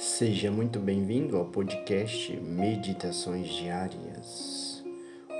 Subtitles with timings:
[0.00, 4.82] Seja muito bem-vindo ao podcast Meditações Diárias.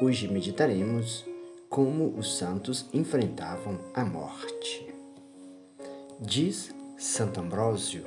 [0.02, 1.24] Hoje meditaremos
[1.70, 4.86] como os santos enfrentavam a morte.
[6.20, 8.04] Diz Santo Ambrósio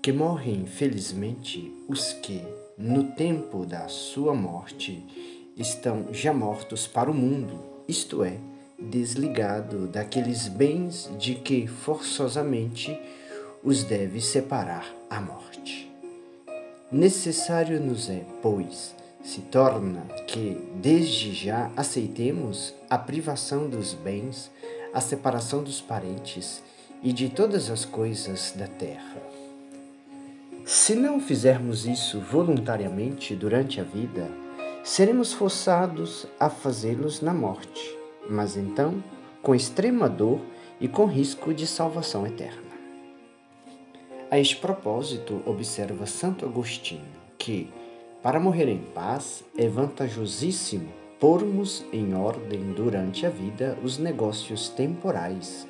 [0.00, 2.40] que morrem felizmente os que,
[2.78, 5.04] no tempo da sua morte,
[5.56, 7.58] estão já mortos para o mundo,
[7.88, 8.38] isto é,
[8.78, 12.96] desligado daqueles bens de que forçosamente
[13.64, 15.92] os deve separar a morte.
[16.90, 24.50] Necessário nos é, pois, se torna que desde já aceitemos a privação dos bens,
[24.92, 26.62] a separação dos parentes
[27.02, 29.22] e de todas as coisas da terra.
[30.64, 34.30] Se não fizermos isso voluntariamente durante a vida,
[34.82, 37.98] seremos forçados a fazê-los na morte,
[38.30, 39.04] mas então
[39.42, 40.40] com extrema dor
[40.80, 42.71] e com risco de salvação eterna.
[44.32, 47.04] A este propósito, observa Santo Agostinho
[47.36, 47.68] que,
[48.22, 50.88] para morrer em paz, é vantajosíssimo
[51.20, 55.68] pormos em ordem durante a vida os negócios temporais,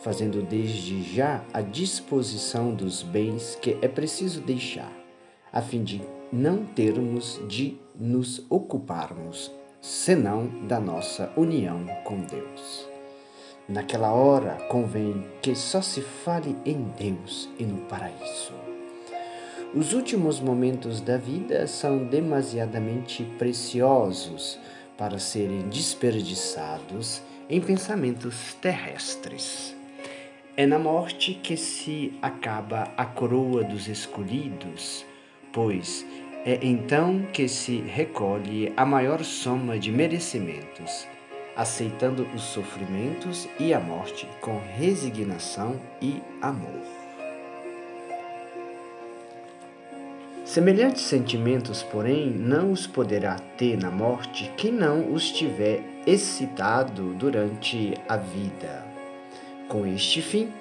[0.00, 4.92] fazendo desde já a disposição dos bens que é preciso deixar,
[5.52, 6.02] a fim de
[6.32, 12.89] não termos de nos ocuparmos senão da nossa união com Deus.
[13.68, 18.52] Naquela hora convém que só se fale em Deus e no paraíso.
[19.72, 24.58] Os últimos momentos da vida são demasiadamente preciosos
[24.98, 29.76] para serem desperdiçados em pensamentos terrestres.
[30.56, 35.06] É na morte que se acaba a coroa dos escolhidos,
[35.52, 36.04] pois
[36.44, 41.06] é então que se recolhe a maior soma de merecimentos
[41.56, 47.00] aceitando os sofrimentos e a morte com resignação e amor.
[50.44, 57.94] Semelhantes sentimentos, porém, não os poderá ter na morte quem não os tiver excitado durante
[58.08, 58.84] a vida.
[59.68, 60.52] Com este fim,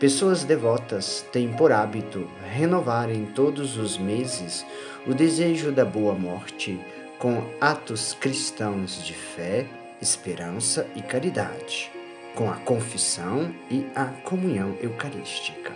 [0.00, 4.64] pessoas devotas têm por hábito renovarem todos os meses
[5.06, 6.80] o desejo da boa morte
[7.18, 9.66] com atos cristãos de fé,
[10.04, 11.90] esperança e caridade,
[12.34, 15.72] com a confissão e a comunhão eucarística,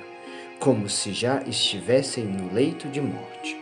[0.61, 3.59] como se já estivessem no leito de morte,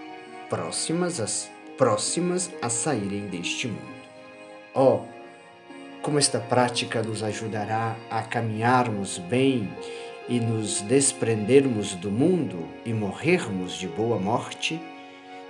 [0.50, 3.96] próximas, as, próximas a saírem deste mundo.
[4.74, 5.02] Oh,
[6.02, 9.72] como esta prática nos ajudará a caminharmos bem
[10.28, 14.80] e nos desprendermos do mundo e morrermos de boa morte,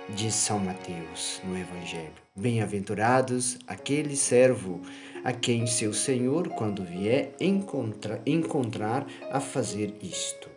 [0.09, 2.13] diz São Mateus no Evangelho.
[2.35, 4.81] Bem-aventurados aquele servo
[5.23, 10.49] a quem seu senhor, quando vier, encontra, encontrar a fazer isto.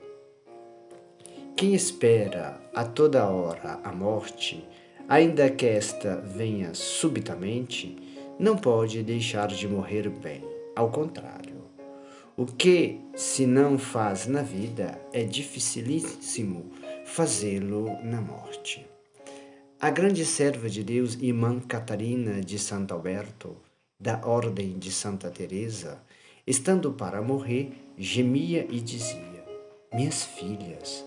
[1.57, 4.65] Quem espera a toda hora a morte,
[5.09, 7.97] ainda que esta venha subitamente,
[8.39, 10.43] não pode deixar de morrer bem.
[10.77, 11.61] Ao contrário,
[12.37, 16.71] o que se não faz na vida é dificilíssimo
[17.05, 18.90] fazê-lo na morte.
[19.83, 23.57] A grande serva de Deus, irmã Catarina de Santo Alberto,
[23.99, 26.03] da Ordem de Santa Teresa,
[26.47, 29.43] estando para morrer, gemia e dizia:
[29.91, 31.03] Minhas filhas,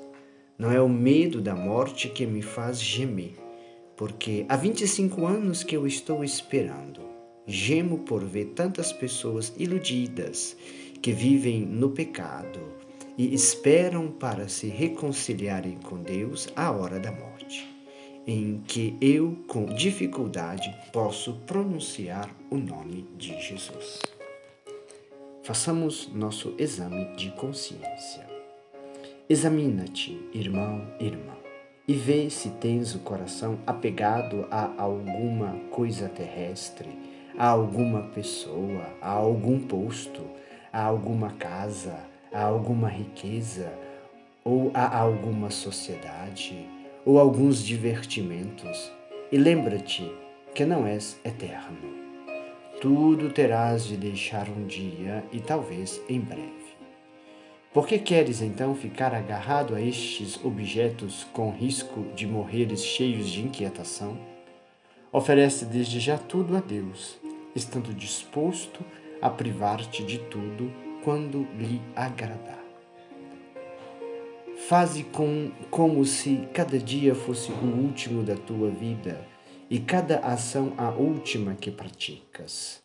[0.57, 3.35] não é o medo da morte que me faz gemer,
[3.95, 7.01] porque há 25 anos que eu estou esperando.
[7.45, 10.57] Gemo por ver tantas pessoas iludidas
[11.00, 12.59] que vivem no pecado
[13.19, 17.72] e esperam para se reconciliarem com Deus à hora da morte
[18.25, 24.01] em que eu, com dificuldade, posso pronunciar o nome de Jesus.
[25.44, 28.25] Façamos nosso exame de consciência.
[29.29, 31.34] Examina-te, irmão, irmã,
[31.85, 36.90] e vê se tens o coração apegado a alguma coisa terrestre,
[37.38, 40.22] a alguma pessoa, a algum posto,
[40.72, 41.97] a alguma casa,
[42.31, 43.72] a alguma riqueza
[44.46, 48.91] ou a alguma sociedade ou alguns divertimentos,
[49.32, 50.09] e lembra-te
[50.53, 51.94] que não és eterno.
[52.79, 56.64] Tudo terás de deixar um dia e talvez em breve.
[57.73, 63.41] Por que queres então ficar agarrado a estes objetos com risco de morreres cheios de
[63.41, 64.17] inquietação?
[65.11, 67.17] Oferece desde já tudo a Deus,
[67.56, 68.84] estando disposto
[69.22, 70.72] a privar-te de tudo
[71.03, 72.62] quando lhe agradar.
[74.67, 79.19] Faze com, como se cada dia fosse o último da tua vida
[79.69, 82.81] e cada ação a última que praticas.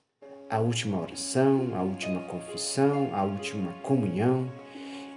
[0.51, 4.51] A última oração, a última confissão, a última comunhão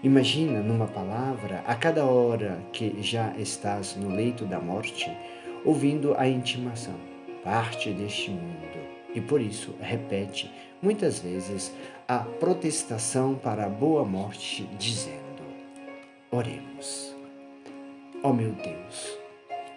[0.04, 5.16] Imagina numa palavra a cada hora que já estás no leito da morte,
[5.64, 6.96] ouvindo a intimação,
[7.44, 8.80] parte deste mundo,
[9.14, 11.72] e por isso repete muitas vezes
[12.08, 15.21] a protestação para a boa morte, dizendo:
[16.32, 17.16] Oremos.
[18.24, 19.18] Ó oh meu Deus,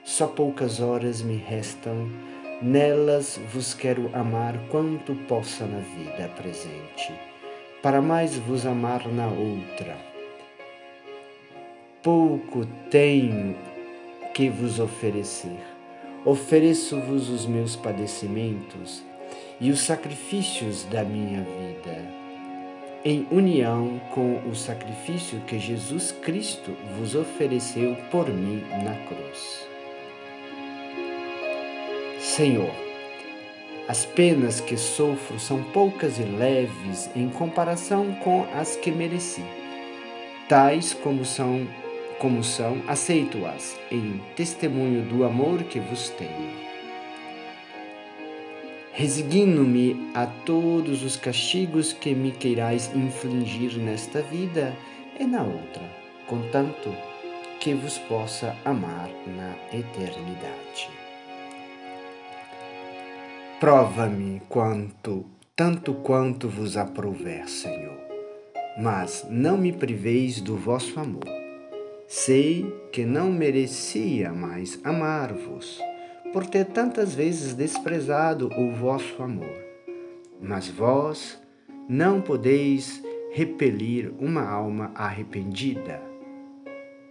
[0.04, 2.08] só poucas horas me restam,
[2.62, 7.12] nelas vos quero amar quanto possa na vida presente,
[7.82, 10.14] para mais vos amar na outra
[12.04, 13.56] pouco tenho
[14.34, 15.58] que vos oferecer.
[16.22, 19.02] Ofereço-vos os meus padecimentos
[19.58, 21.93] e os sacrifícios da minha vida,
[23.04, 29.68] em união com o sacrifício que Jesus Cristo vos ofereceu por mim na cruz.
[32.18, 32.74] Senhor,
[33.86, 39.44] as penas que sofro são poucas e leves em comparação com as que mereci,
[40.48, 41.68] tais como são
[42.18, 46.73] como são, aceito-as em testemunho do amor que vos tenho.
[48.94, 54.74] Resigno-me a todos os castigos que me queirais infligir nesta vida
[55.18, 55.82] e na outra,
[56.26, 56.94] contanto
[57.60, 60.88] que vos possa amar na eternidade.
[63.60, 67.98] Prova-me quanto, tanto quanto vos aprouver, Senhor,
[68.78, 71.44] mas não me priveis do vosso amor
[72.06, 75.80] Sei que não merecia mais amar-vos,
[76.34, 79.56] por ter tantas vezes desprezado o vosso amor.
[80.38, 81.40] Mas vós
[81.88, 83.02] não podeis
[83.32, 86.02] repelir uma alma arrependida.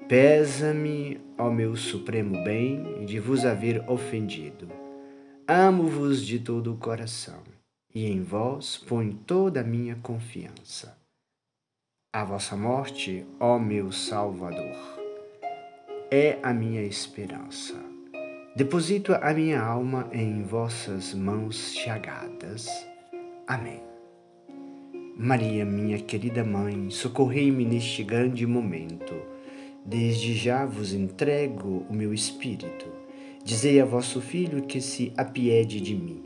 [0.08, 4.68] Pesa-me, ó meu supremo bem, de vos haver ofendido.
[5.48, 7.42] Amo-vos de todo o coração,
[7.96, 11.02] e em vós ponho toda a minha confiança
[12.16, 14.78] a vossa morte, ó meu Salvador,
[16.12, 17.93] é a minha esperança.
[18.56, 22.68] Deposito a minha alma em vossas mãos chagadas.
[23.48, 23.82] Amém.
[25.18, 29.16] Maria, minha querida mãe, socorrei-me neste grande momento.
[29.84, 32.86] Desde já vos entrego o meu espírito.
[33.44, 36.22] Dizei a vosso filho que se apiede de mim.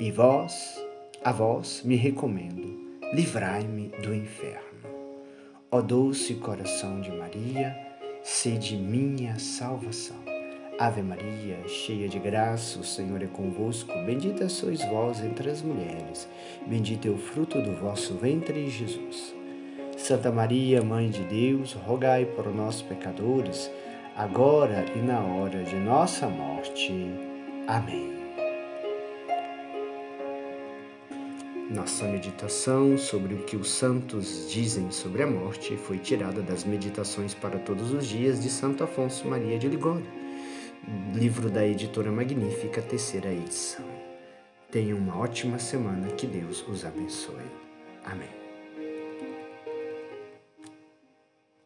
[0.00, 0.82] E vós,
[1.22, 4.88] a vós me recomendo, livrai-me do inferno.
[5.70, 7.76] Ó doce coração de Maria,
[8.22, 10.37] sede minha salvação.
[10.78, 13.92] Ave Maria, cheia de graça, o Senhor é convosco.
[14.06, 16.28] Bendita sois vós entre as mulheres,
[16.68, 19.34] bendito é o fruto do vosso ventre, Jesus.
[19.96, 23.68] Santa Maria, Mãe de Deus, rogai por nós, pecadores,
[24.16, 26.94] agora e na hora de nossa morte.
[27.66, 28.16] Amém.
[31.68, 37.34] Nossa meditação sobre o que os santos dizem sobre a morte foi tirada das Meditações
[37.34, 40.06] para Todos os Dias de Santo Afonso Maria de Ligório,
[41.14, 43.84] livro da editora Magnífica, terceira edição.
[44.70, 47.44] Tenham uma ótima semana, que Deus os abençoe.
[48.04, 48.47] Amém.